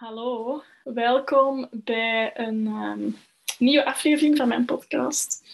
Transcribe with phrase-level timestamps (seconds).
[0.00, 3.10] Hallo, welkom bij een ehm,
[3.58, 5.44] nieuwe aflevering van mijn podcast.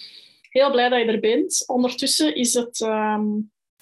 [0.51, 1.65] Heel blij dat je er bent.
[1.67, 3.27] Ondertussen is het ehm,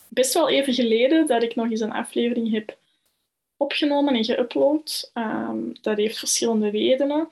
[0.08, 2.78] best wel even geleden dat ik nog eens een aflevering heb
[3.56, 5.10] opgenomen en geüpload.
[5.14, 7.28] Um, dat heeft verschillende redenen.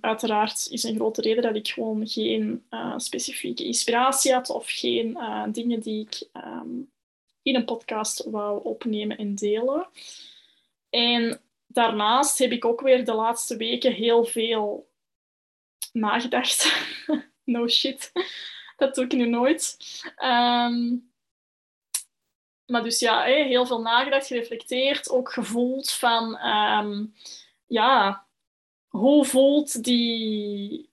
[0.00, 5.10] uiteraard is een grote reden dat ik gewoon geen uh, specifieke inspiratie had of geen
[5.10, 6.28] uh, dingen die ik
[7.42, 9.86] in een podcast wou opnemen en delen.
[10.90, 11.40] En
[11.72, 14.90] daarnaast heb ik ook weer de laatste weken heel veel
[15.92, 16.72] nagedacht.
[17.44, 18.12] no shit.
[18.76, 19.76] Dat doe ik nu nooit.
[20.16, 20.96] Ehm,
[22.66, 26.36] maar dus ja, heel veel nagedacht, gereflecteerd, ook gevoeld van...
[26.36, 27.04] Ehm,
[27.66, 28.26] ja,
[28.88, 30.90] hoe voelt die,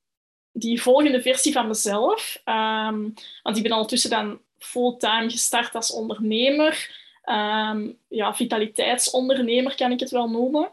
[0.51, 2.41] die volgende versie van mezelf?
[2.45, 6.98] Um, want ik ben ondertussen dan fulltime gestart als ondernemer.
[7.31, 10.69] Um, ja, vitaliteitsondernemer kan ik het wel noemen.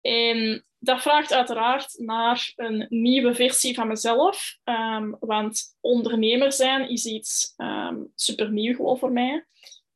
[0.00, 4.58] En dat vraagt uiteraard naar een nieuwe versie van mezelf.
[4.64, 9.46] Um, want ondernemer zijn is iets um, supernieuw gewoon voor mij.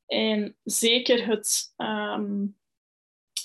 [0.06, 1.74] En zeker het,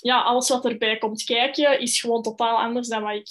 [0.00, 3.28] ja, alles wat erbij komt kijken is gewoon totaal anders dan wat ik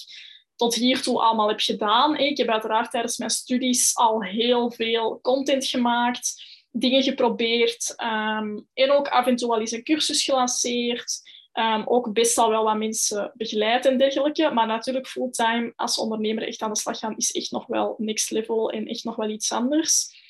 [0.56, 2.18] tot hiertoe allemaal heb gedaan.
[2.18, 8.92] Ik heb uiteraard tijdens mijn studies al heel veel content gemaakt dingen geprobeerd um, en
[8.92, 11.32] ook af en toe wel eens een cursus gelanceerd.
[11.54, 14.50] Um, ook best al wel wat mensen begeleid en dergelijke.
[14.50, 18.32] Maar natuurlijk fulltime als ondernemer echt aan de slag gaan is echt nog wel next
[18.32, 20.22] level en echt nog wel iets anders.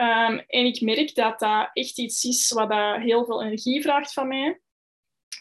[0.00, 4.12] Um, en ik merk dat dat echt iets is wat dat heel veel energie vraagt
[4.12, 4.60] van mij.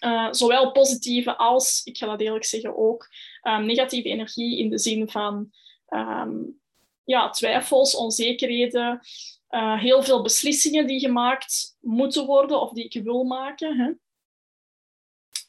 [0.05, 3.07] Uh, zowel positieve als, ik ga dat eerlijk zeggen, ook
[3.41, 5.51] negatieve energie in de zin van
[7.03, 8.99] ja, twijfels, onzekerheden,
[9.49, 13.77] uh, heel veel beslissingen die gemaakt moeten worden of die ik wil maken.
[13.77, 13.91] Hè.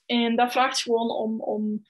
[0.07, 1.87] En dat vraagt gewoon om, om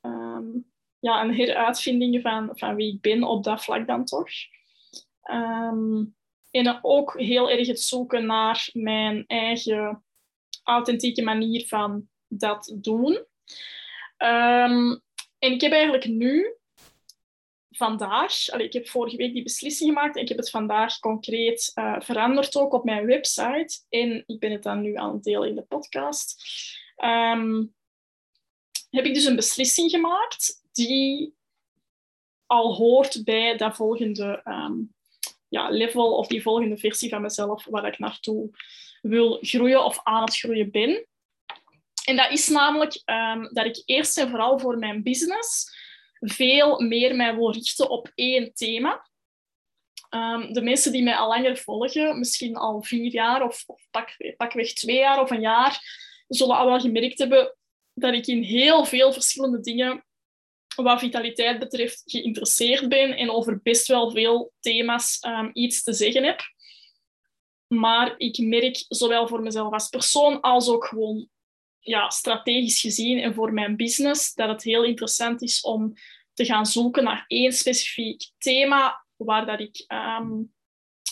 [0.00, 4.28] um, ja, een heruitvinding van, van wie ik ben op dat vlak dan toch.
[5.30, 6.16] Um,
[6.50, 10.04] en ook heel erg het zoeken naar mijn eigen
[10.62, 13.12] authentieke manier van dat doen.
[14.18, 15.02] Um,
[15.38, 16.56] en ik heb eigenlijk nu
[17.76, 22.00] vandaag, ik heb vorige week die beslissing gemaakt en ik heb het vandaag concreet uh,
[22.00, 23.80] veranderd ook op mijn website.
[23.88, 26.44] En ik ben het dan nu aan het delen in de podcast.
[27.04, 27.74] Um,
[28.90, 31.34] heb ik dus een beslissing gemaakt die
[32.46, 34.94] al hoort bij dat volgende um,
[35.48, 38.50] ja, level of die volgende versie van mezelf waar ik naartoe
[39.02, 41.06] wil groeien of aan het groeien ben.
[42.04, 45.74] En dat is namelijk um, dat ik eerst en vooral voor mijn business
[46.20, 49.08] veel meer mij wil richten op één thema.
[50.10, 54.34] Um, de mensen die mij al langer volgen, misschien al vier jaar of, of pak,
[54.36, 55.80] pakweg twee jaar of een jaar,
[56.28, 57.56] zullen al wel gemerkt hebben
[57.94, 60.04] dat ik in heel veel verschillende dingen
[60.76, 66.24] wat vitaliteit betreft geïnteresseerd ben en over best wel veel thema's um, iets te zeggen
[66.24, 66.40] heb.
[67.66, 71.28] Maar ik merk zowel voor mezelf als persoon als ook gewoon
[71.86, 75.92] ja, strategisch gezien en voor mijn business, dat het heel interessant is om
[76.32, 80.42] te gaan zoeken naar één specifiek thema waar dat ik ehm,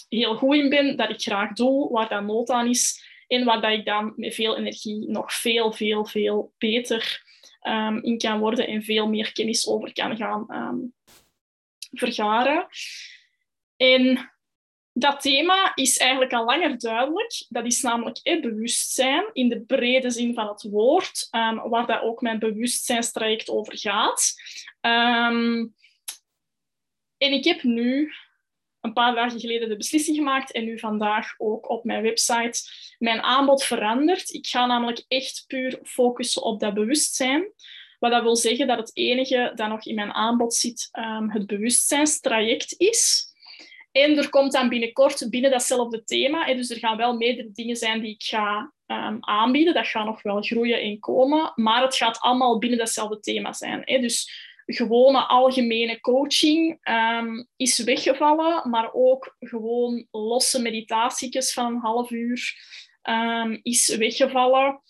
[0.08, 3.60] heel goed in ben, dat ik graag doe, waar dat nood aan is en waar
[3.60, 7.22] dat ik dan met veel energie nog veel, veel, veel beter
[7.62, 10.94] um, in kan worden en veel meer kennis over kan gaan um,
[11.91, 12.66] vergaren.
[13.76, 14.34] En
[14.97, 17.44] dat thema is eigenlijk al langer duidelijk.
[17.49, 22.03] Dat is namelijk eh, bewustzijn in de brede zin van het woord, um, waar dat
[22.03, 24.34] ook mijn bewustzijnstraject over gaat.
[24.81, 25.75] Um,
[27.19, 28.12] en ik heb nu
[28.81, 32.60] een paar dagen geleden de beslissing gemaakt en nu vandaag ook op mijn website
[32.99, 34.33] mijn aanbod veranderd.
[34.33, 37.53] Ik ga namelijk echt puur focussen op dat bewustzijn.
[37.99, 41.47] Wat dat wil zeggen dat het enige dat nog in mijn aanbod zit um, het
[41.47, 43.33] bewustzijnstraject is.
[43.94, 48.00] En er komt dan binnenkort binnen datzelfde thema, dus er gaan wel meerdere dingen zijn
[48.00, 49.75] die ik ga um, aanbieden.
[49.75, 53.83] Dat gaat nog wel groeien en komen, maar het gaat allemaal binnen datzelfde thema zijn.
[53.84, 53.98] Hè.
[53.98, 54.33] Dus
[54.66, 62.54] gewone algemene coaching um, is weggevallen, maar ook gewoon losse meditatietjes van een half uur
[63.03, 64.83] um, is weggevallen.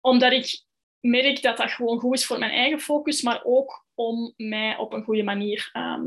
[0.00, 0.62] omdat ik
[1.00, 4.92] merk dat dat gewoon goed is voor mijn eigen focus, maar ook om mij op
[4.92, 6.06] een goede manier ehm,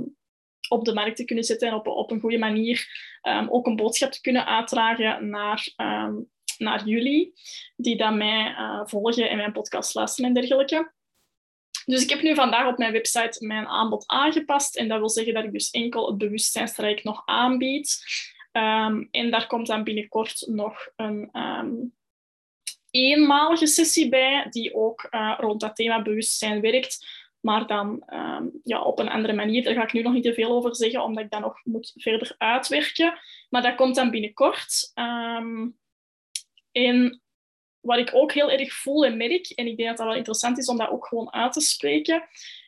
[0.70, 2.88] op de markt te kunnen zetten en op, op een goede manier
[3.22, 7.34] um, ook een boodschap te kunnen uitdragen naar, um, naar jullie,
[7.76, 10.92] die dan mij uh, volgen en mijn podcast luisteren en dergelijke.
[11.86, 14.76] Dus ik heb nu vandaag op mijn website mijn aanbod aangepast.
[14.76, 18.04] En dat wil zeggen dat ik dus enkel het bewustzijnstrijk nog aanbied.
[19.12, 21.30] en daar komt dan binnenkort nog een
[22.92, 27.08] eenmalige sessie bij die ook eh, rond dat thema bewustzijn werkt,
[27.48, 29.64] maar dan ehm, ja, op een andere manier.
[29.64, 31.94] Daar ga ik nu nog niet te veel over zeggen, omdat ik dat nog moet
[31.96, 33.20] verder uitwerken.
[33.50, 34.92] Maar dat komt dan binnenkort.
[34.96, 35.78] Um,
[36.72, 37.22] en
[37.80, 40.58] wat ik ook heel erg voel en merk, en ik denk dat dat wel interessant
[40.58, 42.24] is om dat ook gewoon uit te spreken,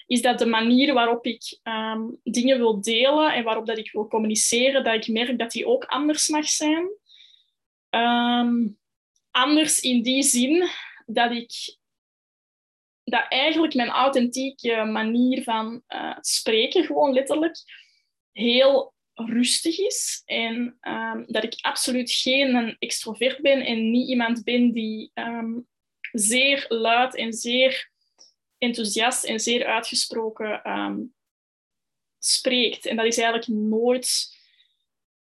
[0.08, 4.08] is dat de manier waarop ik ehm, dingen wil delen en waarop dat ik wil
[4.08, 6.90] communiceren, dat ik merk dat die ook anders mag zijn.
[9.32, 10.70] anders in die zin
[11.06, 11.78] dat ik
[13.10, 17.58] dat eigenlijk mijn authentieke manier van uh, spreken, gewoon letterlijk,
[18.32, 20.22] heel rustig is.
[20.26, 25.68] En um, dat ik absoluut geen extrovert ben en niet iemand ben die um,
[26.12, 27.92] zeer luid en zeer
[28.58, 31.14] enthousiast en zeer uitgesproken um,
[32.20, 32.86] spreekt.
[32.86, 34.38] En dat is eigenlijk nooit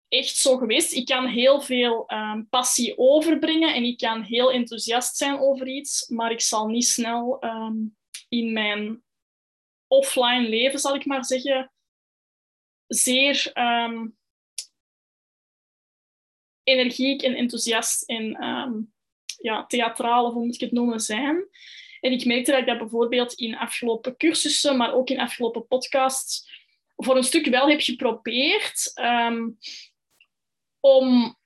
[0.09, 0.94] echt zo geweest.
[0.94, 6.07] Ik kan heel veel um, passie overbrengen en ik kan heel enthousiast zijn over iets,
[6.07, 7.97] maar ik zal niet snel um,
[8.29, 9.03] in mijn
[9.88, 11.71] offline leven, zal ik maar zeggen,
[12.88, 14.17] zeer um,
[16.63, 18.94] energiek en enthousiast en
[19.41, 21.47] ja, theatraal, of hoe moet ik het noemen, zijn.
[22.00, 26.57] En ik merkte dat ik dat bijvoorbeeld in afgelopen cursussen, maar ook in afgelopen podcasts,
[26.95, 28.91] voor een stuk wel heb geprobeerd.
[30.80, 31.38] Om,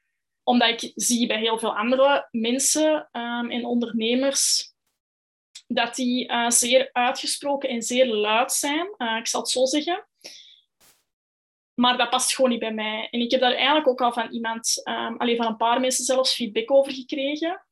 [0.44, 4.72] omdat ik zie bij heel veel andere mensen um, en ondernemers
[5.68, 8.94] dat die uh, zeer uitgesproken en zeer luid zijn.
[8.98, 10.08] Uh, ik zal het zo zeggen.
[11.74, 13.08] Maar dat past gewoon niet bij mij.
[13.12, 16.06] En ik heb daar eigenlijk ook al van iemand, um, alleen van een paar mensen
[16.06, 17.66] zelfs, feedback over gekregen.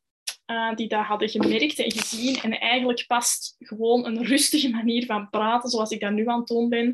[0.45, 2.35] Uh, die dat hadden gemerkt en gezien.
[2.41, 6.47] En eigenlijk past gewoon een rustige manier van praten, zoals ik dat nu aan het
[6.47, 6.87] doen ben.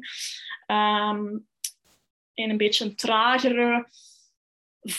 [0.68, 1.48] Um,
[2.34, 3.88] en een beetje een tragere,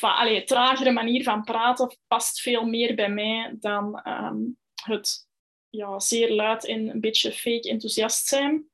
[0.00, 4.36] allee, tragere manier van praten past veel meer bij mij dan ehm,
[4.82, 5.26] het
[5.68, 8.66] ja, zeer luid en een beetje fake enthousiast zijn.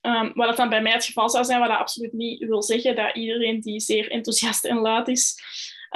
[0.00, 2.62] Um, wat dat dan bij mij het geval zou zijn, wat dat absoluut niet wil
[2.62, 5.40] zeggen dat iedereen die zeer enthousiast en luid is,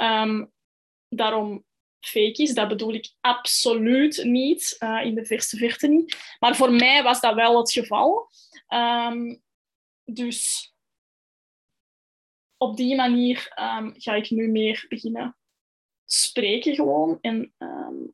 [0.01, 0.51] um,
[1.09, 1.65] daarom
[1.99, 2.53] fake is.
[2.53, 6.35] Dat bedoel ik absoluut niet, uh, in de verste verte niet.
[6.39, 8.29] Maar voor mij was dat wel het geval.
[10.03, 10.71] dus
[12.61, 15.35] op die manier um, ga ik nu meer beginnen
[16.05, 17.17] spreken gewoon.
[17.21, 18.13] En um,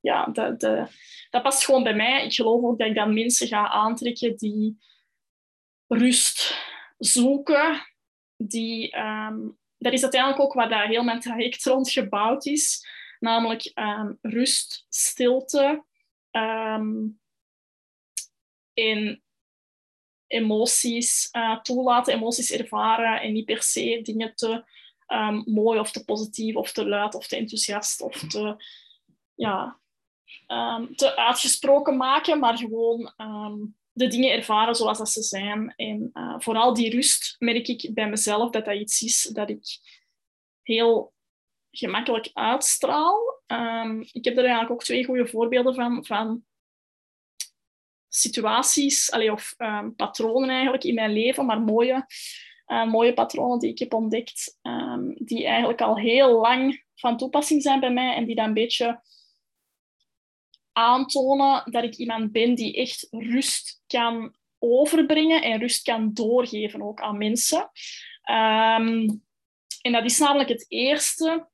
[0.00, 0.86] ja, dat, de,
[1.30, 2.24] dat past gewoon bij mij.
[2.24, 4.78] Ik geloof ook dat ik dan mensen ga aantrekken die
[5.86, 6.64] rust
[6.98, 7.86] zoeken.
[8.36, 12.86] Die, um, dat is uiteindelijk ook waar dat heel mijn traject rond gebouwd is.
[13.18, 13.72] Namelijk
[14.20, 15.84] rust, stilte.
[18.74, 19.23] en
[20.34, 24.64] emoties uh, toelaten, emoties ervaren en niet per se dingen te
[25.08, 28.56] um, mooi of te positief of te luid of te enthousiast of te,
[29.34, 29.80] ja,
[30.46, 35.72] um, te uitgesproken maken, maar gewoon um, de dingen ervaren zoals dat ze zijn.
[35.76, 39.64] En uh, vooral die rust merk ik bij mezelf dat dat iets is dat ik
[40.62, 41.12] heel
[41.70, 43.42] gemakkelijk uitstraal.
[44.12, 46.44] ik heb er eigenlijk ook twee goede voorbeelden van, van
[48.14, 52.06] situaties of um, patronen eigenlijk in mijn leven, maar mooie,
[52.66, 57.62] uh, mooie patronen die ik heb ontdekt, um, die eigenlijk al heel lang van toepassing
[57.62, 59.02] zijn bij mij en die dan een beetje
[60.72, 67.00] aantonen dat ik iemand ben die echt rust kan overbrengen en rust kan doorgeven ook
[67.00, 67.70] aan mensen.
[68.30, 69.22] Um,
[69.80, 71.48] en dat is namelijk het eerste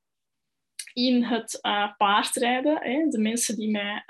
[0.93, 2.77] in het uh, paardrijden.
[2.81, 3.07] Hè.
[3.07, 4.03] De mensen die mij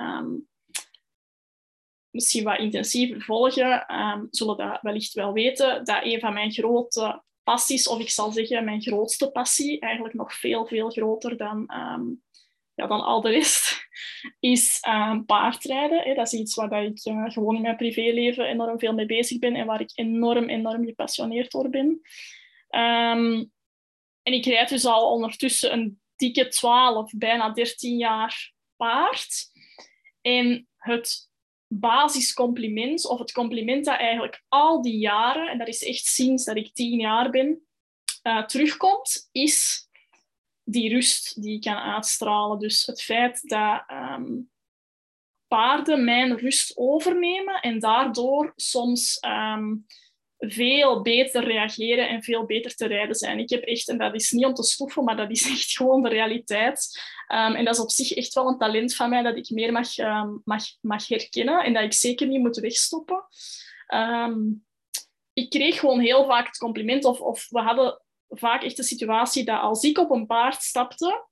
[2.11, 7.23] misschien wat intensiever volgen, um, zullen dat wellicht wel weten, dat een van mijn grote
[7.43, 12.23] passies, of ik zal zeggen mijn grootste passie, eigenlijk nog veel, veel groter dan, um,
[12.73, 13.87] ja, dan al de rest,
[14.39, 16.15] is um, paardrijden.
[16.15, 19.55] Dat is iets waar ik uh, gewoon in mijn privéleven enorm veel mee bezig ben
[19.55, 22.01] en waar ik enorm, enorm gepassioneerd door ben.
[22.69, 29.51] en ik rijd dus al ondertussen een dikke 12, bijna 13 jaar paard.
[30.21, 31.30] En het
[31.73, 36.55] basiscompliment, of het compliment dat eigenlijk al die jaren, en dat is echt sinds dat
[36.55, 37.65] ik tien jaar ben,
[38.23, 39.87] uh, terugkomt, is
[40.63, 42.59] die rust die ik kan uitstralen.
[42.59, 44.49] Dus het feit dat um,
[45.47, 49.85] paarden mijn rust overnemen en daardoor soms um,
[50.47, 53.39] veel beter reageren en veel beter te rijden zijn.
[53.39, 56.01] Ik heb echt, en dat is niet om te stoffen, maar dat is echt gewoon
[56.01, 57.01] de realiteit.
[57.27, 59.71] Um, en dat is op zich echt wel een talent van mij dat ik meer
[59.71, 63.23] mag, um, mag, mag herkennen en dat ik zeker niet moet wegstoppen.
[63.93, 64.65] Um,
[65.33, 69.43] ik kreeg gewoon heel vaak het compliment, of, of we hadden vaak echt de situatie
[69.43, 71.25] dat als ik op een paard stapte,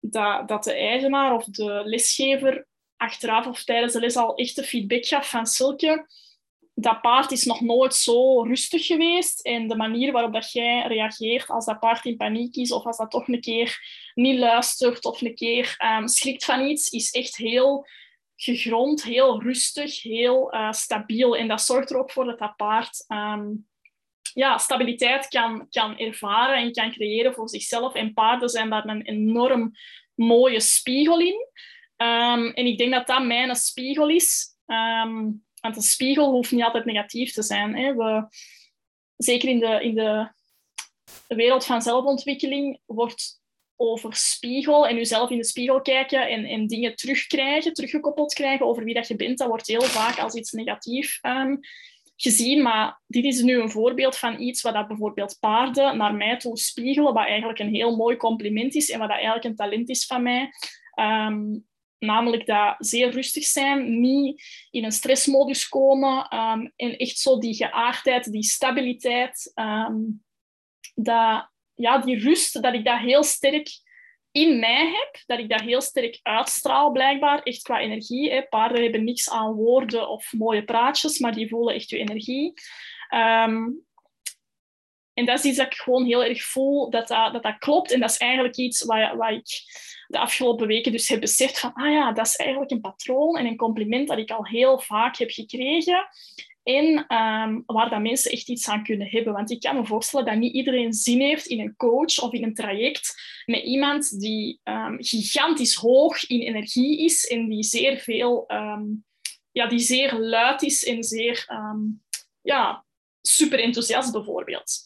[0.00, 2.66] dat, dat de eigenaar of de lesgever
[2.96, 6.06] achteraf of tijdens de les al echt feedback gaf van Silke,
[6.74, 9.40] dat paard is nog nooit zo rustig geweest.
[9.40, 12.96] En de manier waarop dat jij reageert als dat paard in paniek is of als
[12.96, 13.78] dat toch een keer
[14.14, 17.86] niet luistert of een keer um, schrikt van iets, is echt heel
[18.36, 21.36] gegrond, heel rustig, heel uh, stabiel.
[21.36, 23.66] En dat zorgt er ook voor dat dat paard um,
[24.32, 27.94] ja, stabiliteit kan, kan ervaren en kan creëren voor zichzelf.
[27.94, 29.72] En paarden zijn daar een enorm
[30.14, 31.46] mooie spiegel in.
[31.96, 34.52] Um, en ik denk dat dat mijn spiegel is.
[35.64, 37.76] Want een spiegel hoeft niet altijd negatief te zijn.
[37.76, 37.94] Hè.
[37.94, 38.26] We,
[39.16, 40.32] zeker in de, in de
[41.26, 43.42] wereld van zelfontwikkeling wordt
[43.76, 48.84] over spiegel en jezelf in de spiegel kijken en, en dingen terugkrijgen, teruggekoppeld krijgen over
[48.84, 51.60] wie dat je bent, dat wordt heel vaak als iets negatiefs um,
[52.16, 52.62] gezien.
[52.62, 56.58] Maar dit is nu een voorbeeld van iets wat dat bijvoorbeeld paarden naar mij toe
[56.58, 60.06] spiegelen, wat eigenlijk een heel mooi compliment is en wat dat eigenlijk een talent is
[60.06, 60.50] van mij.
[61.00, 61.66] Um,
[62.04, 67.54] namelijk dat zeer rustig zijn, niet in een stressmodus komen um, en echt zo die
[67.54, 70.24] geaardheid, die stabiliteit, um,
[70.94, 73.68] dat, ja, die rust, dat ik dat heel sterk
[74.30, 78.30] in mij heb, dat ik dat heel sterk uitstraal blijkbaar, echt qua energie.
[78.30, 78.42] Hè.
[78.42, 82.52] Paarden hebben niks aan woorden of mooie praatjes, maar die voelen echt je energie.
[83.14, 83.84] Um,
[85.14, 87.92] en dat is iets dat ik gewoon heel erg voel dat dat, dat, dat klopt.
[87.92, 89.62] En dat is eigenlijk iets wat, wat ik
[90.14, 93.46] de afgelopen weken dus heb beseft van, ah ja, dat is eigenlijk een patroon en
[93.46, 96.06] een compliment dat ik al heel vaak heb gekregen.
[96.62, 99.32] En um, waar dat mensen echt iets aan kunnen hebben.
[99.32, 102.42] Want ik kan me voorstellen dat niet iedereen zin heeft in een coach of in
[102.42, 103.14] een traject
[103.46, 109.04] met iemand die um, gigantisch hoog in energie is en die zeer veel, um,
[109.52, 111.46] ja, die zeer luid is en zeer
[112.42, 112.84] ja,
[113.22, 114.80] super enthousiast bijvoorbeeld.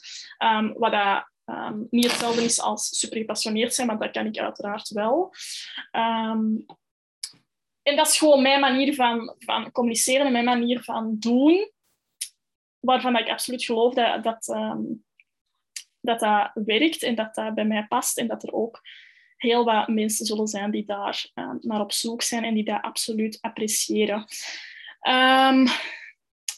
[0.74, 4.88] wat dat Um, niet hetzelfde is als super gepassioneerd zijn, maar dat kan ik uiteraard
[4.88, 5.34] wel.
[5.92, 6.66] Um,
[7.82, 11.72] en dat is gewoon mijn manier van, van communiceren en mijn manier van doen,
[12.78, 15.04] waarvan ik absoluut geloof dat dat, um,
[16.00, 18.80] dat dat werkt en dat dat bij mij past en dat er ook
[19.36, 23.38] heel wat mensen zullen zijn die daar naar op zoek zijn en die dat absoluut
[23.40, 24.26] appreciëren.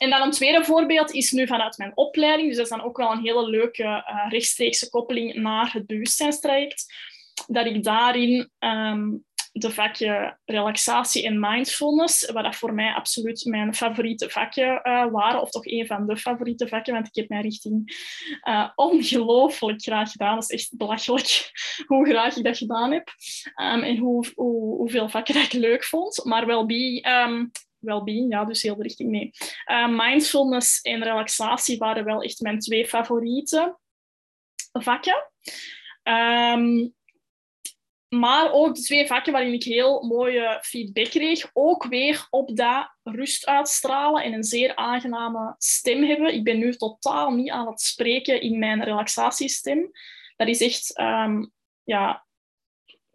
[0.00, 2.48] En dan een tweede voorbeeld is nu vanuit mijn opleiding.
[2.48, 6.94] Dus dat is dan ook wel een hele leuke uh, rechtstreekse koppeling naar het bewustzijnstraject.
[7.46, 13.74] Dat ik daarin um, de vakje relaxatie en mindfulness, wat dat voor mij absoluut mijn
[13.74, 17.42] favoriete vakje uh, waren, of toch een van de favoriete vakken, want ik heb mijn
[17.42, 17.92] richting
[18.48, 20.34] uh, ongelooflijk graag gedaan.
[20.34, 21.50] Dat is echt belachelijk
[21.86, 23.08] hoe graag ik dat gedaan heb
[23.56, 26.24] um, en hoe, hoe, hoeveel vakken ik leuk vond.
[26.24, 27.50] Maar wel um,
[27.80, 29.30] well-being, ja, dus heel de richting mee.
[29.66, 33.78] Uh, mindfulness en relaxatie waren wel echt mijn twee favoriete
[34.72, 35.30] vakken.
[36.02, 36.94] Um,
[38.08, 41.50] maar ook de twee vakken waarin ik heel mooie feedback kreeg.
[41.52, 46.34] Ook weer op dat rust uitstralen en een zeer aangename stem hebben.
[46.34, 49.90] Ik ben nu totaal niet aan het spreken in mijn relaxatiestem.
[50.36, 51.52] Dat is echt um,
[51.84, 52.26] ja,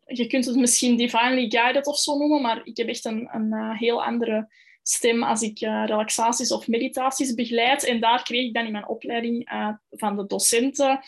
[0.06, 3.54] je kunt het misschien divinely guided of zo noemen, maar ik heb echt een, een
[3.54, 4.48] uh, heel andere
[4.88, 7.84] stem als ik uh, relaxaties of meditaties begeleid.
[7.84, 11.00] En daar kreeg ik dan in mijn opleiding uh, van de docenten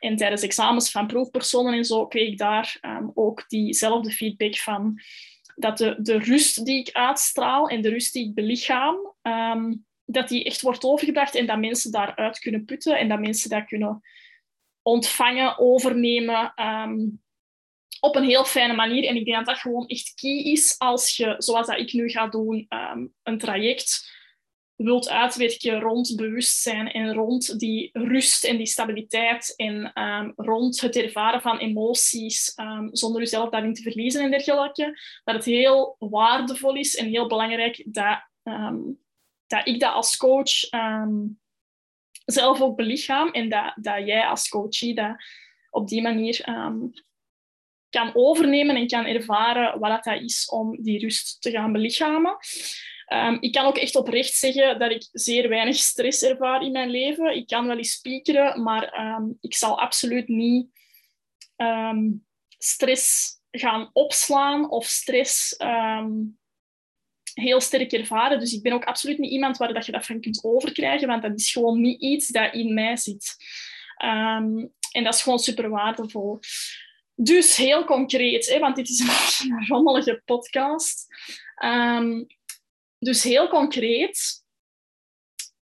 [0.00, 5.00] en tijdens examens van proefpersonen en zo, kreeg ik daar um, ook diezelfde feedback van
[5.56, 10.28] dat de, de rust die ik uitstraal en de rust die ik belichaam, um, dat
[10.28, 14.00] die echt wordt overgebracht en dat mensen daaruit kunnen putten en dat mensen dat kunnen
[14.82, 16.52] ontvangen, overnemen.
[16.56, 17.23] Um,
[18.04, 19.04] op een heel fijne manier.
[19.04, 22.08] En ik denk dat dat gewoon echt key is als je, zoals dat ik nu
[22.08, 24.12] ga doen, um, een traject
[24.74, 30.96] wilt uitwerken rond bewustzijn en rond die rust en die stabiliteit en um, rond het
[30.96, 36.74] ervaren van emoties um, zonder jezelf daarin te verliezen en dergelijke, dat het heel waardevol
[36.74, 38.18] is en heel belangrijk dat,
[39.46, 40.52] dat ik dat als coach
[42.24, 45.16] zelf ook belichaam en dat, dat jij als coachie dat
[45.70, 46.44] op die manier
[47.94, 52.36] kan overnemen en kan ervaren wat dat is om die rust te gaan belichamen.
[53.12, 56.90] Um, ik kan ook echt oprecht zeggen dat ik zeer weinig stress ervaar in mijn
[56.90, 57.36] leven.
[57.36, 60.66] Ik kan wel eens spiekeren, maar um, ik zal absoluut niet
[61.56, 62.26] um,
[62.58, 65.56] stress gaan opslaan of stress
[67.34, 68.38] heel sterk ervaren.
[68.38, 71.22] Dus ik ben ook absoluut niet iemand waar dat je dat van kunt overkrijgen, want
[71.22, 73.36] dat is gewoon niet iets dat in mij zit.
[74.92, 76.40] en dat is gewoon super waardevol.
[77.14, 79.00] Dus heel concreet, hè, want dit is
[79.48, 81.06] een, rommelige podcast.
[81.64, 82.26] Um,
[82.98, 84.42] dus heel concreet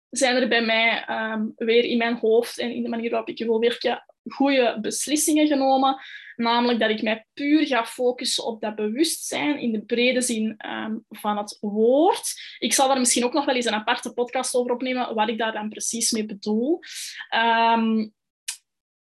[0.10, 3.46] zijn er bij mij um, weer in mijn hoofd en in de manier waarop ik
[3.46, 5.98] wil werken goede beslissingen genomen.
[6.36, 10.96] Namelijk dat ik mij puur ga focussen op dat bewustzijn in de brede zin ehm,
[11.10, 12.34] van het woord.
[12.60, 15.38] Ik zal daar misschien ook nog wel eens een aparte podcast over opnemen, wat ik
[15.38, 16.80] daar dan precies mee bedoel.
[17.36, 18.14] Um,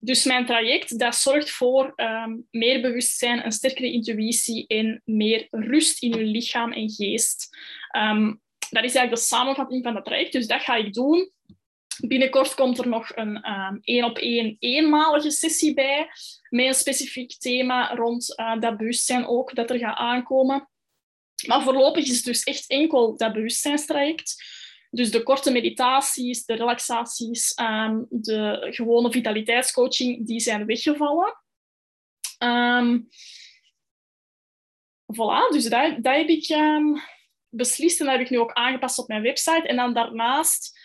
[0.03, 6.03] dus mijn traject dat zorgt voor ehm, meer bewustzijn, een sterkere intuïtie en meer rust
[6.03, 7.57] in je lichaam en geest.
[8.69, 10.31] dat is eigenlijk de samenvatting van dat traject.
[10.31, 11.31] Dus dat ga ik doen.
[12.07, 13.43] Binnenkort komt er nog een
[13.81, 16.07] één op één eenmalige sessie bij
[16.49, 20.69] met een specifiek thema rond uh, dat bewustzijn ook dat er gaat aankomen.
[21.47, 24.43] Maar voorlopig is het dus echt enkel dat bewustzijnstraject.
[24.95, 31.37] Dus de korte meditaties, de relaxaties, um, de gewone vitaliteitscoaching, die zijn weggevallen.
[32.39, 33.07] Um,
[35.13, 37.01] voilà, dus dat, heb ik um,
[37.49, 39.67] beslist en dat heb ik nu ook aangepast op mijn website.
[39.67, 40.79] En dan daarnaast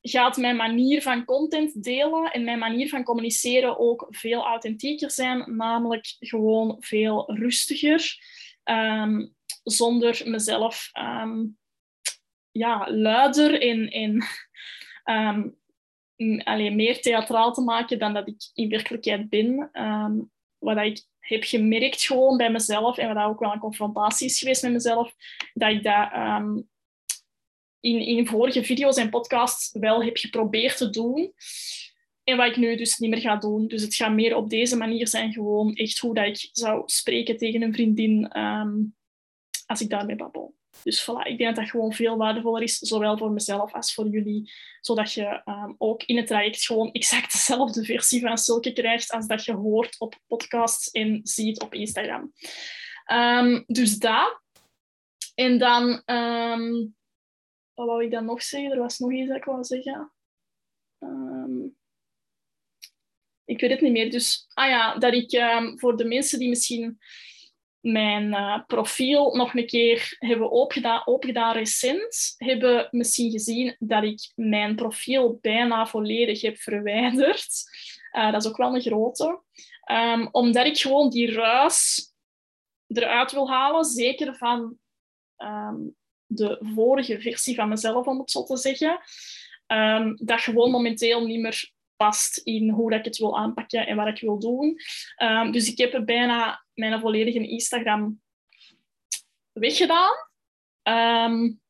[0.00, 5.56] gaat mijn manier van content delen en mijn manier van communiceren ook veel authentieker zijn,
[5.56, 8.18] namelijk gewoon veel rustiger,
[9.62, 10.90] zonder mezelf
[12.50, 14.24] ja, luider en, en
[16.16, 19.70] um, meer theatraal te maken dan dat ik in werkelijkheid ben.
[20.58, 24.62] wat ik heb gemerkt gewoon bij mezelf en wat ook wel een confrontatie is geweest
[24.62, 25.14] met mezelf,
[25.54, 26.10] dat ik dat
[27.80, 31.32] in, in vorige video's en podcasts wel heb geprobeerd te doen.
[32.24, 33.66] En wat ik nu dus niet meer ga doen.
[33.68, 35.32] Dus het gaat meer op deze manier zijn.
[35.32, 38.28] Gewoon echt hoe dat ik zou spreken tegen een vriendin
[39.66, 40.54] als ik daarmee babbel.
[40.82, 44.08] Dus voilà, ik denk dat dat gewoon veel waardevoller is, zowel voor mezelf als voor
[44.08, 44.52] jullie.
[44.80, 49.26] Zodat je um, ook in het traject gewoon exact dezelfde versie van Silke krijgt als
[49.26, 52.32] dat je hoort op podcasts en ziet op Instagram.
[53.12, 54.40] Um, dus dat.
[55.34, 56.02] En dan
[57.74, 58.70] wat wou ik dan nog zeggen?
[58.70, 60.12] Er was nog iets dat ik wou zeggen.
[60.98, 61.62] Ehm,
[63.44, 64.10] ik weet het niet meer.
[64.10, 65.30] Dus, ah ja, dat ik
[65.76, 66.98] voor de mensen die misschien
[67.80, 74.32] mijn uh, profiel nog een keer hebben opgedaan, opgedaan recent, hebben misschien gezien dat ik
[74.34, 77.48] mijn profiel bijna volledig heb verwijderd.
[78.12, 79.42] Uh, dat is ook wel een grote.
[79.90, 82.08] Um, omdat ik gewoon die ruis
[82.86, 84.76] eruit wil halen, zeker van
[85.36, 89.00] um, de vorige versie van mezelf, om het zo te zeggen.
[89.66, 93.96] Um, dat gewoon momenteel niet meer past in hoe dat ik het wil aanpakken en
[93.96, 94.80] wat ik wil doen.
[95.50, 98.20] Dus ik heb bijna mijn volledige Instagram
[99.52, 100.14] weggedaan.
[100.82, 101.60] Um,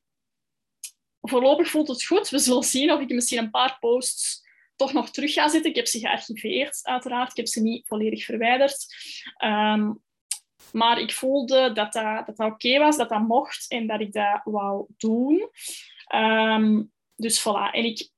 [1.20, 2.28] voorlopig voelt het goed.
[2.28, 5.70] We zullen zien of ik misschien een paar posts toch nog terug ga zetten.
[5.70, 7.30] Ik heb ze gearchiveerd, uiteraard.
[7.30, 8.86] Ik heb ze niet volledig verwijderd.
[9.44, 10.02] Um,
[10.72, 14.86] maar ik voelde dat dat, oké was, dat dat mocht en dat ik dat wou
[14.96, 15.50] doen.
[16.14, 17.70] Um, dus voilà.
[17.72, 18.10] En ik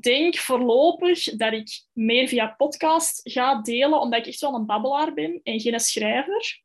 [0.00, 5.14] denk voorlopig dat ik meer via podcast ga delen, omdat ik echt wel een babbelaar
[5.14, 6.62] ben en geen schrijver.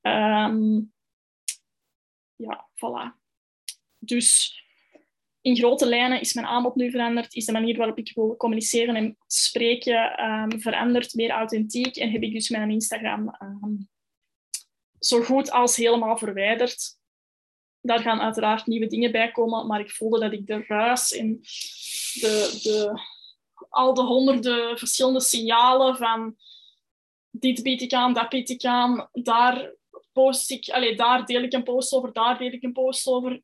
[0.00, 0.92] Um,
[2.36, 3.20] ja, voilà.
[3.98, 4.60] Dus
[5.40, 8.96] in grote lijnen is mijn aanbod nu veranderd, is de manier waarop ik wil communiceren
[8.96, 11.96] en spreken um, veranderd, meer authentiek.
[11.96, 13.88] En heb ik dus mijn Instagram um,
[14.98, 17.00] zo goed als helemaal verwijderd.
[17.82, 21.40] Daar gaan uiteraard nieuwe dingen bij komen, maar ik voelde dat ik de ruis en
[22.12, 23.00] de, de,
[23.68, 26.36] al de honderden verschillende signalen van
[27.30, 29.74] dit bied ik aan, dat bied ik aan, daar
[30.12, 33.42] post ik, allez, daar deel ik een post over, daar deel ik een post over,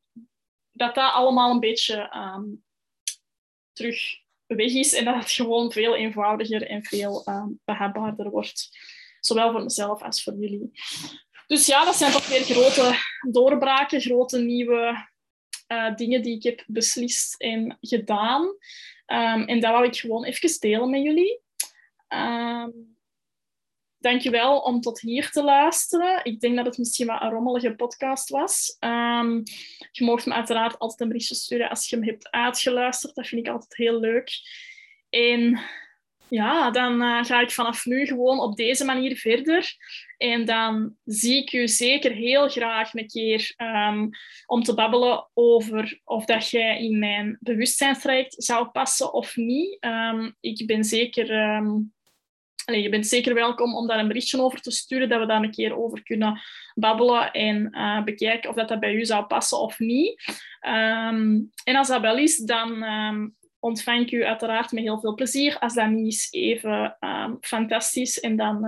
[0.71, 2.63] dat dat allemaal een beetje um,
[3.73, 8.69] terug weg is en dat het gewoon veel eenvoudiger en veel um, behapbaarder wordt.
[9.19, 10.71] Zowel voor mezelf als voor jullie.
[11.49, 12.95] Dus ja, dat zijn toch weer grote
[13.31, 15.07] doorbraken, grote nieuwe
[15.67, 18.41] uh, dingen die ik heb beslist en gedaan.
[18.41, 21.41] Um, en dat wou ik gewoon even delen met jullie.
[22.07, 22.97] Um,
[23.97, 26.19] dankjewel om tot hier te luisteren.
[26.23, 28.77] Ik denk dat het misschien wat een rommelige podcast was.
[28.79, 29.43] Um,
[29.91, 33.15] je mag me uiteraard altijd een berichtje sturen als je hem hebt uitgeluisterd.
[33.15, 34.31] Dat vind ik altijd heel leuk.
[35.09, 35.59] En
[36.27, 39.75] ja, dan uh, ga ik vanaf nu gewoon op deze manier verder.
[40.19, 44.09] En dan zie ik u zeker heel graag een keer um,
[44.45, 49.77] om te babbelen over of dat jij in mijn bewustzijnstraject zou passen of niet.
[49.85, 51.31] Um, ik ben zeker...
[52.65, 55.43] Allez, je bent zeker welkom om daar een berichtje over te sturen, dat we daar
[55.43, 56.41] een keer over kunnen
[56.73, 60.23] babbelen en uh, bekijken of dat, dat bij u zou passen of niet.
[61.63, 62.83] en als dat wel is, dan
[63.59, 65.59] ontvang ik u uiteraard met heel veel plezier.
[65.59, 66.97] Als dat niet is, even
[67.41, 68.19] fantastisch.
[68.19, 68.65] En dan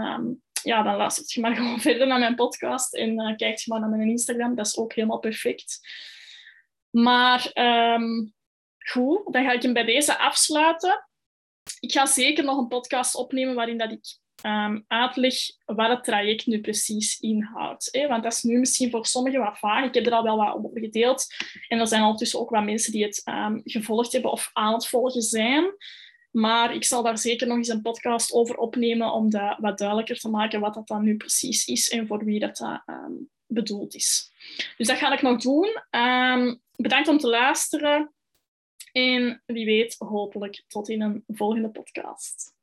[0.63, 3.79] ja, dan luistert je maar gewoon verder naar mijn podcast en uh, kijkt je maar
[3.79, 4.55] naar mijn Instagram.
[4.55, 5.79] Dat is ook helemaal perfect.
[6.89, 8.33] Maar um,
[8.77, 11.07] goed, dan ga ik hem bij deze afsluiten.
[11.79, 16.45] ik ga zeker nog een podcast opnemen waarin dat ik um, uitleg wat het traject
[16.45, 18.05] nu precies inhoudt.
[18.07, 19.85] Want dat is nu misschien voor sommigen wat vaag.
[19.85, 21.25] Ik heb er al wel wat over gedeeld.
[21.67, 24.87] En er zijn ondertussen ook wat mensen die het um, gevolgd hebben of aan het
[24.87, 25.63] volgen zijn.
[26.31, 30.19] Maar ik zal daar zeker nog eens een podcast over opnemen om dat wat duidelijker
[30.19, 33.95] te maken wat dat dan nu precies is en voor wie dat, dat um, bedoeld
[33.95, 34.31] is.
[34.77, 35.69] Dus dat ga ik nog doen.
[36.75, 38.13] bedankt om te luisteren.
[38.91, 42.55] En wie weet, hopelijk tot in een volgende podcast.